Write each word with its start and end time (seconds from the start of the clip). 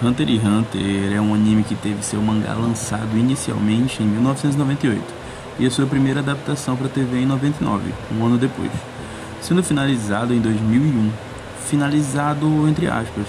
Hunter 0.00 0.28
x 0.28 0.44
Hunter 0.44 1.12
é 1.12 1.20
um 1.20 1.34
anime 1.34 1.64
que 1.64 1.74
teve 1.74 2.04
seu 2.04 2.22
mangá 2.22 2.54
lançado 2.54 3.18
inicialmente 3.18 4.00
em 4.00 4.06
1998 4.06 5.02
e 5.58 5.66
a 5.66 5.70
sua 5.72 5.86
primeira 5.86 6.20
adaptação 6.20 6.76
para 6.76 6.88
TV 6.88 7.22
em 7.22 7.26
99, 7.26 7.92
um 8.16 8.24
ano 8.24 8.38
depois, 8.38 8.70
sendo 9.40 9.60
finalizado 9.60 10.32
em 10.32 10.40
2001. 10.40 11.10
Finalizado 11.66 12.46
entre 12.68 12.86
aspas, 12.86 13.26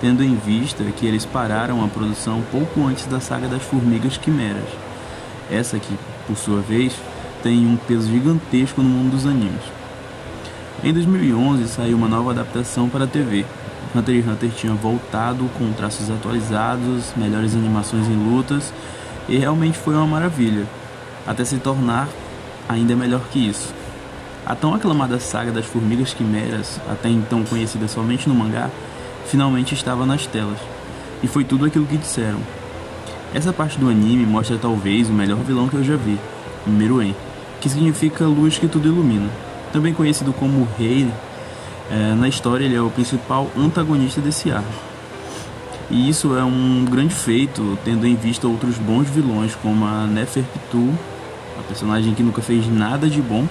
tendo 0.00 0.22
em 0.22 0.36
vista 0.36 0.84
que 0.96 1.06
eles 1.06 1.26
pararam 1.26 1.84
a 1.84 1.88
produção 1.88 2.40
pouco 2.52 2.86
antes 2.86 3.04
da 3.06 3.18
saga 3.18 3.48
das 3.48 3.62
Formigas 3.62 4.16
Quimeras. 4.16 4.68
Essa 5.50 5.76
que, 5.76 5.98
por 6.28 6.36
sua 6.36 6.60
vez, 6.60 6.94
tem 7.42 7.66
um 7.66 7.76
peso 7.76 8.08
gigantesco 8.08 8.80
no 8.80 8.88
mundo 8.88 9.10
dos 9.10 9.26
animes. 9.26 9.62
Em 10.84 10.92
2011 10.92 11.66
saiu 11.66 11.96
uma 11.96 12.08
nova 12.08 12.30
adaptação 12.30 12.88
para 12.88 13.04
a 13.04 13.08
TV, 13.08 13.44
Hunter 13.94 14.16
x 14.16 14.26
Hunter 14.26 14.50
tinha 14.50 14.72
voltado 14.74 15.48
com 15.58 15.70
traços 15.72 16.10
atualizados, 16.10 17.12
melhores 17.16 17.54
animações 17.54 18.06
em 18.08 18.16
lutas 18.16 18.72
e 19.28 19.36
realmente 19.36 19.78
foi 19.78 19.94
uma 19.94 20.06
maravilha, 20.06 20.66
até 21.26 21.44
se 21.44 21.58
tornar 21.58 22.08
ainda 22.68 22.96
melhor 22.96 23.20
que 23.30 23.48
isso. 23.48 23.72
A 24.44 24.54
tão 24.54 24.74
aclamada 24.74 25.20
saga 25.20 25.52
das 25.52 25.66
Formigas 25.66 26.12
Quimeras, 26.12 26.80
até 26.90 27.08
então 27.08 27.44
conhecida 27.44 27.86
somente 27.86 28.28
no 28.28 28.34
mangá, 28.34 28.70
finalmente 29.26 29.74
estava 29.74 30.04
nas 30.04 30.26
telas, 30.26 30.58
e 31.22 31.28
foi 31.28 31.44
tudo 31.44 31.64
aquilo 31.64 31.86
que 31.86 31.96
disseram. 31.96 32.40
Essa 33.32 33.52
parte 33.52 33.78
do 33.78 33.88
anime 33.88 34.26
mostra 34.26 34.58
talvez 34.58 35.08
o 35.08 35.12
melhor 35.12 35.38
vilão 35.38 35.68
que 35.68 35.76
eu 35.76 35.84
já 35.84 35.96
vi, 35.96 36.18
Meruem, 36.66 37.14
que 37.60 37.68
significa 37.68 38.24
luz 38.24 38.58
que 38.58 38.66
tudo 38.66 38.88
ilumina, 38.88 39.28
também 39.72 39.94
conhecido 39.94 40.32
como 40.32 40.68
Rei 40.76 41.08
é, 41.92 42.14
na 42.14 42.26
história, 42.26 42.64
ele 42.64 42.74
é 42.74 42.80
o 42.80 42.88
principal 42.88 43.50
antagonista 43.54 44.18
desse 44.18 44.50
arco. 44.50 44.72
E 45.90 46.08
isso 46.08 46.34
é 46.34 46.42
um 46.42 46.86
grande 46.86 47.14
feito, 47.14 47.78
tendo 47.84 48.06
em 48.06 48.14
vista 48.14 48.48
outros 48.48 48.78
bons 48.78 49.10
vilões, 49.10 49.54
como 49.56 49.84
a 49.84 50.06
Neferpitu, 50.06 50.88
a 51.60 51.62
personagem 51.64 52.14
que 52.14 52.22
nunca 52.22 52.40
fez 52.40 52.66
nada 52.66 53.10
de 53.10 53.20
bom, 53.20 53.46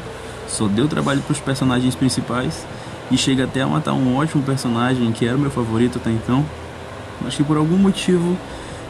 só 0.47 0.67
deu 0.67 0.87
trabalho 0.87 1.21
para 1.21 1.33
os 1.33 1.39
personagens 1.39 1.93
principais 1.93 2.65
e 3.11 3.17
chega 3.17 3.43
até 3.43 3.61
a 3.61 3.67
matar 3.67 3.93
um 3.93 4.17
ótimo 4.17 4.41
personagem 4.41 5.11
que 5.11 5.27
era 5.27 5.37
o 5.37 5.39
meu 5.39 5.51
favorito 5.51 5.99
até 5.99 6.09
então, 6.09 6.43
mas 7.21 7.35
que 7.35 7.43
por 7.43 7.57
algum 7.57 7.77
motivo 7.77 8.35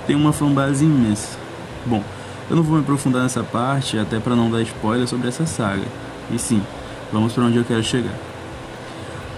tem 0.08 0.16
uma 0.16 0.32
fanbase 0.32 0.86
imensa. 0.86 1.38
Bom, 1.86 2.02
eu 2.50 2.56
não 2.56 2.64
vou 2.64 2.78
me 2.78 2.84
aprofundar 2.84 3.24
nessa 3.24 3.44
parte, 3.44 3.98
até 3.98 4.18
para 4.18 4.34
não 4.34 4.50
dar 4.50 4.62
spoiler 4.62 5.08
sobre 5.08 5.28
essa 5.28 5.46
saga. 5.46 5.86
E 6.32 6.40
sim, 6.40 6.64
vamos 7.12 7.34
para 7.34 7.44
onde 7.44 7.58
eu 7.58 7.66
quero 7.66 7.84
chegar. 7.84 8.31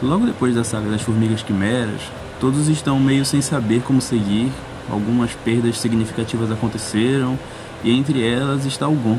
Logo 0.03 0.25
depois 0.25 0.53
da 0.53 0.65
saga 0.65 0.89
das 0.89 1.01
Formigas 1.01 1.43
Quimeras, 1.43 2.01
todos 2.37 2.67
estão 2.67 2.99
meio 2.99 3.23
sem 3.23 3.41
saber 3.41 3.81
como 3.83 4.01
seguir, 4.01 4.51
algumas 4.91 5.31
perdas 5.31 5.79
significativas 5.79 6.51
aconteceram, 6.51 7.39
e 7.85 7.97
entre 7.97 8.21
elas 8.21 8.65
está 8.65 8.85
o 8.85 8.95
Gon, 8.95 9.17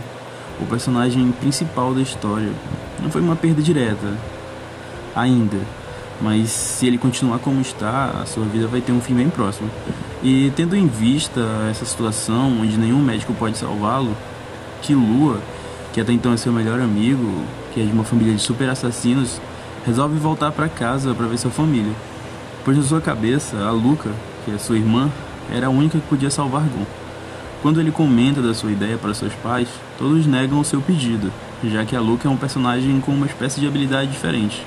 o 0.61 0.67
personagem 0.67 1.33
principal 1.41 1.95
da 1.95 2.03
história. 2.03 2.51
Não 3.03 3.11
foi 3.11 3.23
uma 3.23 3.35
perda 3.35 3.63
direta, 3.63 4.13
ainda, 5.17 5.57
mas 6.21 6.51
se 6.51 6.87
ele 6.87 6.99
continuar 6.99 7.39
como 7.39 7.63
está, 7.63 8.21
a 8.23 8.27
sua 8.27 8.45
vida 8.45 8.67
vai 8.67 8.83
ter 8.83 8.93
um 8.93 9.01
fim 9.01 9.15
bem 9.15 9.31
próximo. 9.31 9.71
E 10.23 10.53
tendo 10.55 10.77
em 10.77 10.87
vista 10.87 11.41
essa 11.71 11.87
situação 11.87 12.61
onde 12.61 12.77
nenhum 12.77 13.03
médico 13.03 13.33
pode 13.33 13.57
salvá-lo, 13.57 14.15
que 14.83 14.95
Lua, 14.95 15.41
que 15.95 16.01
até 16.03 16.13
então 16.13 16.35
é 16.35 16.37
seu 16.37 16.53
melhor 16.53 16.79
amigo, 16.79 17.43
que 17.73 17.81
é 17.81 17.85
de 17.87 17.91
uma 17.91 18.05
família 18.05 18.35
de 18.35 18.43
super 18.43 18.69
assassinos, 18.69 19.41
resolve 19.85 20.19
voltar 20.19 20.53
para 20.53 20.69
casa 20.69 21.15
para 21.15 21.27
ver 21.27 21.39
sua 21.39 21.51
família, 21.51 21.93
pois 22.65 22.77
na 22.77 22.83
sua 22.83 23.01
cabeça, 23.01 23.57
a 23.65 23.71
Luca, 23.71 24.11
que 24.45 24.51
é 24.51 24.59
sua 24.59 24.77
irmã, 24.77 25.11
era 25.53 25.67
a 25.67 25.71
única 25.71 25.99
que 25.99 26.07
podia 26.07 26.31
salvar 26.31 26.63
Gon. 26.63 26.87
Quando 27.63 27.81
ele 27.81 27.91
comenta 27.91 28.43
da 28.43 28.53
sua 28.53 28.73
ideia 28.73 28.99
para 28.99 29.15
seus 29.15 29.33
pais, 29.35 29.69
todos 29.99 30.27
negam 30.27 30.59
o 30.59 30.65
seu 30.65 30.81
pedido, 30.81 31.33
já 31.65 31.85
que 31.85 31.97
a 31.97 32.01
Luca 32.01 32.29
é 32.29 32.31
um 32.31 32.37
personagem 32.37 33.01
com 33.01 33.13
uma 33.13 33.27
espécie 33.27 33.61
de 33.61 33.67
habilidade 33.67 34.11
diferente. 34.11 34.65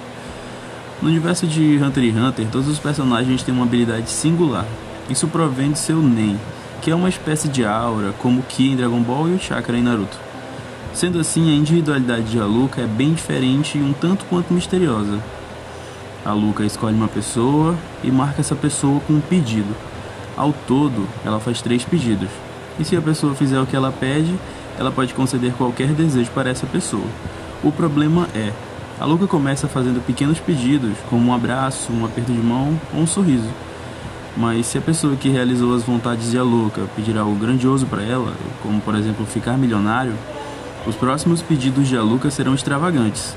No 1.02 1.10
universo 1.10 1.46
de 1.46 1.78
Hunter 1.78 2.04
x 2.04 2.16
Hunter, 2.16 2.48
todos 2.52 2.68
os 2.68 2.80
personagens 2.80 3.44
têm 3.44 3.54
uma 3.54 3.66
habilidade 3.66 4.10
singular. 4.10 4.66
Isso 5.10 5.28
provém 5.28 5.72
de 5.72 5.80
seu 5.80 6.02
Nen, 6.02 6.40
que 6.82 6.90
é 6.90 6.96
uma 6.96 7.10
espécie 7.10 7.48
de 7.48 7.64
aura, 7.64 8.14
como 8.18 8.40
o 8.40 8.44
Ki 8.44 8.72
em 8.72 8.76
Dragon 8.76 9.02
Ball 9.02 9.30
e 9.30 9.36
o 9.36 9.40
Chakra 9.40 9.78
em 9.78 9.84
Naruto. 9.84 10.27
Sendo 10.98 11.20
assim, 11.20 11.52
a 11.52 11.56
individualidade 11.56 12.24
de 12.24 12.40
Aluka 12.40 12.82
é 12.82 12.88
bem 12.88 13.14
diferente 13.14 13.78
e 13.78 13.84
um 13.84 13.94
tanto 13.94 14.26
quanto 14.26 14.52
misteriosa. 14.52 15.20
Aluka 16.26 16.66
escolhe 16.66 16.96
uma 16.96 17.08
pessoa 17.08 17.76
e 18.04 18.10
marca 18.10 18.42
essa 18.42 18.56
pessoa 18.56 19.00
com 19.02 19.14
um 19.14 19.22
pedido. 19.22 19.76
Ao 20.36 20.52
todo, 20.52 21.08
ela 21.24 21.40
faz 21.40 21.62
três 21.62 21.86
pedidos. 21.86 22.30
E 22.80 22.84
se 22.84 22.98
a 22.98 23.02
pessoa 23.02 23.36
fizer 23.36 23.60
o 23.60 23.68
que 23.68 23.76
ela 23.76 23.92
pede, 23.92 24.34
ela 24.76 24.92
pode 24.92 25.14
conceder 25.14 25.54
qualquer 25.54 25.90
desejo 25.90 26.32
para 26.32 26.50
essa 26.50 26.66
pessoa. 26.66 27.06
O 27.64 27.72
problema 27.72 28.28
é, 28.34 28.52
a 29.00 29.06
Luca 29.06 29.28
começa 29.28 29.68
fazendo 29.68 30.04
pequenos 30.04 30.40
pedidos, 30.40 30.98
como 31.12 31.30
um 31.30 31.36
abraço, 31.36 31.94
um 31.94 32.06
aperto 32.06 32.34
de 32.34 32.40
mão 32.40 32.76
ou 32.92 33.02
um 33.02 33.08
sorriso. 33.08 33.52
Mas 34.36 34.66
se 34.66 34.80
a 34.80 34.82
pessoa 34.82 35.16
que 35.16 35.30
realizou 35.30 35.76
as 35.76 35.84
vontades 35.84 36.32
de 36.32 36.40
Aluca 36.40 36.90
pedir 36.96 37.16
algo 37.20 37.36
grandioso 37.36 37.86
para 37.86 38.02
ela, 38.02 38.34
como 38.64 38.82
por 38.82 38.96
exemplo 38.96 39.28
ficar 39.28 39.60
milionário, 39.60 40.16
os 40.88 40.96
próximos 40.96 41.42
pedidos 41.42 41.88
de 41.88 41.98
Aluca 41.98 42.32
serão 42.32 42.56
extravagantes, 42.56 43.36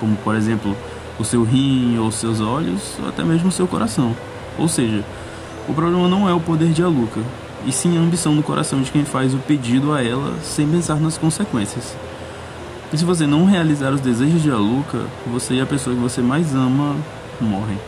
como 0.00 0.16
por 0.16 0.34
exemplo 0.34 0.74
o 1.18 1.24
seu 1.24 1.44
rim 1.44 1.98
ou 1.98 2.10
seus 2.10 2.40
olhos, 2.40 2.96
ou 3.02 3.08
até 3.10 3.22
mesmo 3.22 3.48
o 3.48 3.52
seu 3.52 3.68
coração. 3.68 4.16
Ou 4.58 4.66
seja, 4.66 5.04
o 5.68 5.74
problema 5.74 6.08
não 6.08 6.26
é 6.26 6.32
o 6.32 6.40
poder 6.40 6.70
de 6.70 6.82
Aluca, 6.82 7.20
e 7.66 7.72
sim 7.72 7.98
a 7.98 8.00
ambição 8.00 8.34
no 8.34 8.42
coração 8.42 8.80
de 8.80 8.90
quem 8.90 9.04
faz 9.04 9.34
o 9.34 9.38
pedido 9.38 9.92
a 9.92 10.02
ela 10.02 10.34
sem 10.42 10.66
pensar 10.66 10.98
nas 10.98 11.18
consequências. 11.18 11.94
E 12.90 12.96
se 12.96 13.04
você 13.04 13.26
não 13.26 13.44
realizar 13.44 13.92
os 13.92 14.00
desejos 14.00 14.42
de 14.42 14.50
Aluca, 14.50 15.04
você 15.26 15.54
e 15.54 15.60
a 15.60 15.66
pessoa 15.66 15.94
que 15.94 16.00
você 16.00 16.22
mais 16.22 16.54
ama 16.54 16.96
morrem. 17.38 17.78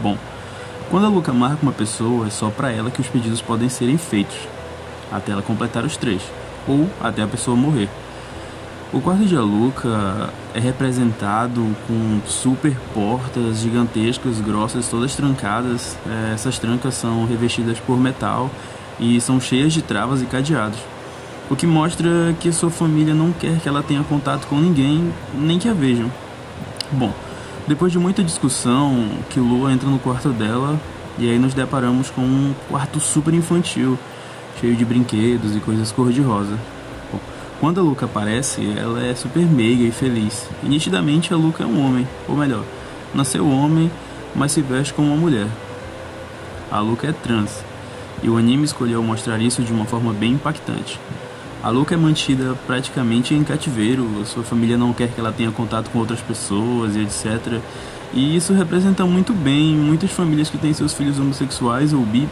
Bom, 0.00 0.16
quando 0.90 1.06
a 1.06 1.08
Luca 1.08 1.32
marca 1.32 1.58
uma 1.62 1.72
pessoa, 1.72 2.28
é 2.28 2.30
só 2.30 2.50
para 2.50 2.70
ela 2.70 2.90
que 2.90 3.00
os 3.00 3.08
pedidos 3.08 3.42
podem 3.42 3.68
serem 3.68 3.98
feitos, 3.98 4.36
até 5.10 5.32
ela 5.32 5.42
completar 5.42 5.84
os 5.84 5.96
três, 5.96 6.22
ou 6.68 6.88
até 7.00 7.22
a 7.22 7.26
pessoa 7.26 7.56
morrer. 7.56 7.88
O 8.90 9.02
quarto 9.02 9.26
de 9.26 9.36
Aluca 9.36 10.32
é 10.54 10.58
representado 10.58 11.76
com 11.86 12.20
super 12.26 12.74
portas 12.94 13.58
gigantescas, 13.58 14.40
grossas, 14.40 14.88
todas 14.88 15.14
trancadas. 15.14 15.94
É, 16.06 16.32
essas 16.32 16.58
trancas 16.58 16.94
são 16.94 17.26
revestidas 17.26 17.78
por 17.80 18.00
metal 18.00 18.50
e 18.98 19.20
são 19.20 19.38
cheias 19.38 19.74
de 19.74 19.82
travas 19.82 20.22
e 20.22 20.24
cadeados. 20.24 20.78
O 21.50 21.56
que 21.56 21.66
mostra 21.66 22.34
que 22.40 22.50
sua 22.50 22.70
família 22.70 23.12
não 23.12 23.30
quer 23.30 23.58
que 23.60 23.68
ela 23.68 23.82
tenha 23.82 24.02
contato 24.04 24.46
com 24.46 24.58
ninguém, 24.58 25.12
nem 25.34 25.58
que 25.58 25.68
a 25.68 25.74
vejam. 25.74 26.10
Bom, 26.90 27.12
depois 27.66 27.92
de 27.92 27.98
muita 27.98 28.24
discussão, 28.24 29.06
que 29.28 29.38
Lua 29.38 29.70
entra 29.70 29.86
no 29.90 29.98
quarto 29.98 30.30
dela 30.30 30.80
e 31.18 31.28
aí 31.28 31.38
nos 31.38 31.52
deparamos 31.52 32.08
com 32.08 32.22
um 32.22 32.54
quarto 32.70 32.98
super 33.00 33.34
infantil, 33.34 33.98
cheio 34.58 34.74
de 34.74 34.84
brinquedos 34.86 35.54
e 35.54 35.60
coisas 35.60 35.92
cor-de-rosa. 35.92 36.58
Quando 37.60 37.80
a 37.80 37.82
Luca 37.82 38.06
aparece, 38.06 38.60
ela 38.78 39.04
é 39.04 39.12
super 39.16 39.44
meiga 39.44 39.82
e 39.82 39.90
feliz. 39.90 40.48
E 40.62 40.68
nitidamente 40.68 41.34
a 41.34 41.36
Luca 41.36 41.64
é 41.64 41.66
um 41.66 41.84
homem, 41.84 42.06
ou 42.28 42.36
melhor, 42.36 42.62
nasceu 43.12 43.48
homem, 43.48 43.90
mas 44.32 44.52
se 44.52 44.62
veste 44.62 44.94
como 44.94 45.08
uma 45.08 45.16
mulher. 45.16 45.48
A 46.70 46.78
Luca 46.78 47.08
é 47.08 47.12
trans, 47.12 47.64
e 48.22 48.28
o 48.28 48.36
anime 48.36 48.64
escolheu 48.64 49.02
mostrar 49.02 49.40
isso 49.40 49.62
de 49.62 49.72
uma 49.72 49.84
forma 49.86 50.12
bem 50.12 50.34
impactante. 50.34 51.00
A 51.60 51.68
Luca 51.70 51.94
é 51.94 51.98
mantida 51.98 52.56
praticamente 52.64 53.34
em 53.34 53.42
cativeiro, 53.42 54.06
sua 54.24 54.44
família 54.44 54.78
não 54.78 54.92
quer 54.92 55.08
que 55.08 55.18
ela 55.18 55.32
tenha 55.32 55.50
contato 55.50 55.90
com 55.90 55.98
outras 55.98 56.20
pessoas 56.20 56.94
e 56.94 57.00
etc. 57.00 57.60
E 58.14 58.36
isso 58.36 58.52
representa 58.52 59.04
muito 59.04 59.32
bem 59.32 59.74
muitas 59.74 60.12
famílias 60.12 60.48
que 60.48 60.58
têm 60.58 60.72
seus 60.72 60.92
filhos 60.92 61.18
homossexuais 61.18 61.92
ou 61.92 62.02
bi 62.02 62.28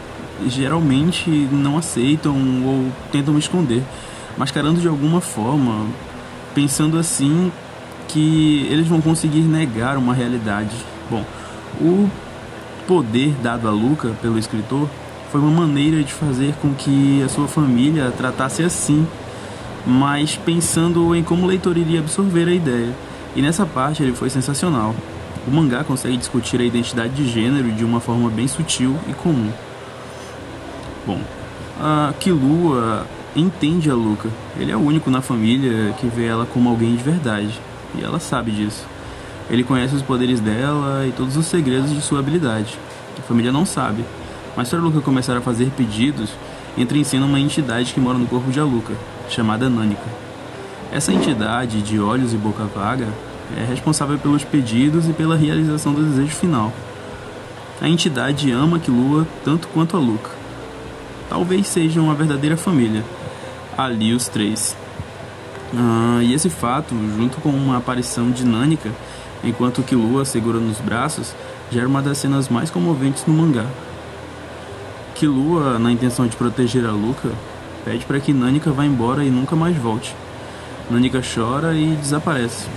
geralmente 0.47 1.29
não 1.51 1.77
aceitam 1.77 2.35
ou 2.65 2.89
tentam 3.11 3.37
esconder 3.37 3.83
mascarando 4.37 4.79
de 4.79 4.87
alguma 4.87 5.19
forma, 5.19 5.87
pensando 6.53 6.97
assim 6.97 7.51
que 8.07 8.67
eles 8.69 8.87
vão 8.87 9.01
conseguir 9.01 9.41
negar 9.41 9.97
uma 9.97 10.13
realidade. 10.13 10.75
Bom, 11.09 11.25
o 11.81 12.09
poder 12.87 13.33
dado 13.41 13.67
a 13.67 13.71
Luca 13.71 14.15
pelo 14.21 14.37
escritor 14.37 14.87
foi 15.31 15.41
uma 15.41 15.51
maneira 15.51 16.01
de 16.03 16.13
fazer 16.13 16.53
com 16.61 16.73
que 16.73 17.21
a 17.21 17.27
sua 17.27 17.47
família 17.47 18.13
tratasse 18.15 18.63
assim, 18.63 19.05
mas 19.85 20.37
pensando 20.37 21.13
em 21.15 21.23
como 21.23 21.43
o 21.43 21.47
leitor 21.47 21.77
iria 21.77 21.99
absorver 21.99 22.47
a 22.47 22.53
ideia. 22.53 22.93
E 23.35 23.41
nessa 23.41 23.65
parte 23.65 24.01
ele 24.01 24.13
foi 24.13 24.29
sensacional. 24.29 24.95
O 25.45 25.51
mangá 25.51 25.83
consegue 25.83 26.17
discutir 26.17 26.59
a 26.59 26.63
identidade 26.63 27.13
de 27.13 27.27
gênero 27.27 27.71
de 27.71 27.83
uma 27.83 27.99
forma 27.99 28.29
bem 28.29 28.47
sutil 28.47 28.95
e 29.07 29.13
comum. 29.13 29.51
Bom, 31.05 31.21
a 31.79 32.13
Kilua 32.19 33.05
entende 33.39 33.89
a 33.89 33.93
Luca. 33.93 34.29
Ele 34.59 34.71
é 34.71 34.75
o 34.75 34.79
único 34.79 35.09
na 35.09 35.21
família 35.21 35.93
que 35.99 36.07
vê 36.07 36.25
ela 36.25 36.45
como 36.45 36.69
alguém 36.69 36.95
de 36.95 37.03
verdade, 37.03 37.59
e 37.95 38.03
ela 38.03 38.19
sabe 38.19 38.51
disso. 38.51 38.85
Ele 39.49 39.63
conhece 39.63 39.95
os 39.95 40.01
poderes 40.01 40.39
dela 40.39 41.05
e 41.07 41.11
todos 41.11 41.37
os 41.37 41.45
segredos 41.45 41.93
de 41.93 42.01
sua 42.01 42.19
habilidade. 42.19 42.77
A 43.17 43.21
família 43.21 43.51
não 43.51 43.65
sabe, 43.65 44.03
Mas 44.57 44.69
para 44.69 44.79
Luca 44.79 45.01
começar 45.01 45.37
a 45.37 45.41
fazer 45.41 45.69
pedidos, 45.77 46.31
entra 46.75 46.97
em 46.97 47.03
cena 47.03 47.27
uma 47.27 47.39
entidade 47.39 47.93
que 47.93 47.99
mora 47.99 48.17
no 48.17 48.25
corpo 48.25 48.49
de 48.49 48.59
Aluka, 48.59 48.95
chamada 49.29 49.69
Nanika. 49.69 50.01
Essa 50.91 51.13
entidade 51.13 51.79
de 51.83 51.99
olhos 51.99 52.33
e 52.33 52.37
boca 52.37 52.63
vaga 52.63 53.07
é 53.55 53.63
responsável 53.63 54.17
pelos 54.17 54.43
pedidos 54.43 55.07
e 55.07 55.13
pela 55.13 55.35
realização 55.35 55.93
do 55.93 56.03
desejo 56.03 56.35
final. 56.35 56.73
A 57.79 57.87
entidade 57.87 58.51
ama 58.51 58.79
Kilua 58.79 59.27
tanto 59.45 59.67
quanto 59.67 59.95
a 59.95 59.99
Luca. 59.99 60.31
Talvez 61.29 61.67
sejam 61.67 62.05
uma 62.05 62.15
verdadeira 62.15 62.57
família, 62.57 63.03
ali 63.77 64.13
os 64.13 64.27
três. 64.27 64.75
Ah, 65.75 66.19
e 66.23 66.33
esse 66.33 66.49
fato, 66.49 66.95
junto 67.15 67.39
com 67.41 67.49
uma 67.49 67.77
aparição 67.77 68.31
dinâmica, 68.31 68.89
enquanto 69.43 69.83
Kilua 69.83 70.25
segura 70.25 70.59
nos 70.59 70.79
braços, 70.79 71.33
gera 71.69 71.87
uma 71.87 72.01
das 72.01 72.17
cenas 72.17 72.49
mais 72.49 72.71
comoventes 72.71 73.25
no 73.25 73.33
mangá. 73.33 73.65
Kilua, 75.13 75.77
na 75.77 75.91
intenção 75.91 76.27
de 76.27 76.35
proteger 76.35 76.85
a 76.85 76.91
Luca, 76.91 77.29
pede 77.83 78.05
para 78.05 78.19
que 78.19 78.33
Nanika 78.33 78.71
vá 78.71 78.85
embora 78.85 79.23
e 79.23 79.29
nunca 79.29 79.55
mais 79.55 79.75
volte. 79.75 80.15
Nanika 80.89 81.21
chora 81.21 81.73
e 81.75 81.95
desaparece. 81.95 82.67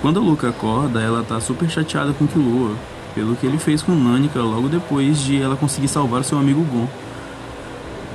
Quando 0.00 0.20
a 0.20 0.22
Luca 0.22 0.48
acorda, 0.48 1.00
ela 1.00 1.22
tá 1.22 1.40
super 1.40 1.68
chateada 1.68 2.12
com 2.12 2.26
Kilua, 2.26 2.74
pelo 3.14 3.34
que 3.34 3.46
ele 3.46 3.58
fez 3.58 3.82
com 3.82 3.92
Nanika 3.92 4.40
logo 4.40 4.68
depois 4.68 5.18
de 5.18 5.42
ela 5.42 5.56
conseguir 5.56 5.88
salvar 5.88 6.22
seu 6.22 6.38
amigo 6.38 6.62
Gon. 6.64 6.86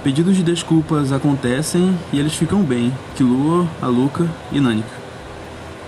Pedidos 0.05 0.37
de 0.37 0.43
desculpas 0.43 1.11
acontecem 1.11 1.97
e 2.13 2.19
eles 2.19 2.35
ficam 2.35 2.61
bem, 2.61 2.93
Killua, 3.15 3.67
Aluka 3.81 4.29
e 4.51 4.59
Nanika. 4.59 4.87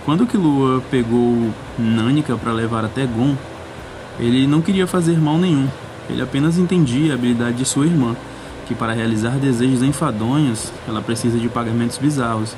Quando 0.04 0.26
Killua 0.26 0.82
pegou 0.90 1.54
Nanika 1.78 2.36
para 2.36 2.50
levar 2.50 2.84
até 2.84 3.06
Gon, 3.06 3.36
ele 4.18 4.44
não 4.48 4.60
queria 4.60 4.88
fazer 4.88 5.20
mal 5.20 5.38
nenhum, 5.38 5.68
ele 6.10 6.20
apenas 6.20 6.58
entendia 6.58 7.12
a 7.12 7.14
habilidade 7.14 7.58
de 7.58 7.64
sua 7.64 7.86
irmã, 7.86 8.16
que 8.66 8.74
para 8.74 8.92
realizar 8.92 9.38
desejos 9.38 9.84
enfadonhos, 9.84 10.72
ela 10.88 11.00
precisa 11.00 11.38
de 11.38 11.48
pagamentos 11.48 11.96
bizarros. 11.96 12.56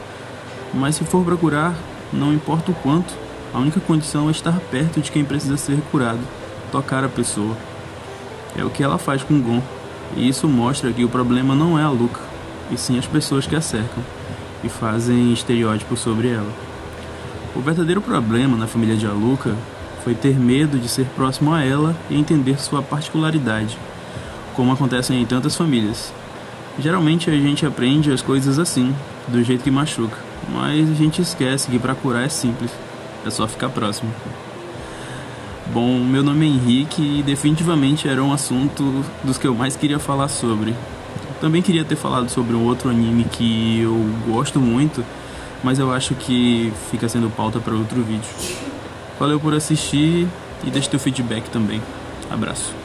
Mas 0.72 0.94
se 0.94 1.04
for 1.04 1.22
procurar, 1.26 1.74
não 2.10 2.32
importa 2.32 2.70
o 2.70 2.74
quanto, 2.76 3.12
a 3.52 3.58
única 3.58 3.80
condição 3.80 4.28
é 4.28 4.30
estar 4.30 4.58
perto 4.70 5.02
de 5.02 5.12
quem 5.12 5.26
precisa 5.26 5.58
ser 5.58 5.78
curado, 5.92 6.20
tocar 6.72 7.04
a 7.04 7.08
pessoa. 7.10 7.54
É 8.56 8.64
o 8.64 8.70
que 8.70 8.82
ela 8.82 8.96
faz 8.96 9.22
com 9.22 9.38
Gon. 9.42 9.60
E 10.16 10.28
isso 10.28 10.48
mostra 10.48 10.92
que 10.92 11.04
o 11.04 11.08
problema 11.08 11.54
não 11.54 11.78
é 11.78 11.82
a 11.82 11.90
Luca, 11.90 12.20
e 12.70 12.76
sim 12.76 12.98
as 12.98 13.06
pessoas 13.06 13.46
que 13.46 13.56
a 13.56 13.60
cercam 13.60 14.02
e 14.62 14.68
fazem 14.68 15.32
estereótipos 15.32 16.00
sobre 16.00 16.28
ela. 16.28 16.50
O 17.54 17.60
verdadeiro 17.60 18.00
problema 18.00 18.56
na 18.56 18.66
família 18.66 18.96
de 18.96 19.06
Aluka 19.06 19.56
foi 20.04 20.14
ter 20.14 20.38
medo 20.38 20.78
de 20.78 20.88
ser 20.88 21.06
próximo 21.16 21.52
a 21.52 21.62
ela 21.62 21.96
e 22.08 22.16
entender 22.16 22.60
sua 22.60 22.82
particularidade, 22.82 23.76
como 24.54 24.72
acontece 24.72 25.12
em 25.12 25.26
tantas 25.26 25.56
famílias. 25.56 26.12
Geralmente 26.78 27.28
a 27.28 27.34
gente 27.34 27.66
aprende 27.66 28.12
as 28.12 28.22
coisas 28.22 28.58
assim, 28.58 28.94
do 29.28 29.42
jeito 29.42 29.64
que 29.64 29.70
machuca, 29.70 30.16
mas 30.52 30.90
a 30.90 30.94
gente 30.94 31.20
esquece 31.20 31.70
que 31.70 31.78
para 31.78 31.94
curar 31.94 32.24
é 32.24 32.28
simples, 32.28 32.70
é 33.26 33.30
só 33.30 33.46
ficar 33.46 33.68
próximo. 33.68 34.10
Bom, 35.72 36.00
meu 36.00 36.20
nome 36.20 36.46
é 36.46 36.48
Henrique 36.48 37.20
e 37.20 37.22
definitivamente 37.22 38.08
era 38.08 38.20
um 38.20 38.32
assunto 38.32 39.04
dos 39.22 39.38
que 39.38 39.46
eu 39.46 39.54
mais 39.54 39.76
queria 39.76 40.00
falar 40.00 40.26
sobre. 40.26 40.74
Também 41.40 41.62
queria 41.62 41.84
ter 41.84 41.94
falado 41.94 42.28
sobre 42.28 42.56
um 42.56 42.64
outro 42.64 42.90
anime 42.90 43.22
que 43.22 43.80
eu 43.80 43.94
gosto 44.26 44.58
muito, 44.58 45.04
mas 45.62 45.78
eu 45.78 45.92
acho 45.92 46.16
que 46.16 46.72
fica 46.90 47.08
sendo 47.08 47.30
pauta 47.30 47.60
para 47.60 47.72
outro 47.72 48.02
vídeo. 48.02 48.28
Valeu 49.16 49.38
por 49.38 49.54
assistir 49.54 50.26
e 50.64 50.70
deixe 50.72 50.90
teu 50.90 50.98
feedback 50.98 51.48
também. 51.50 51.80
Abraço. 52.28 52.79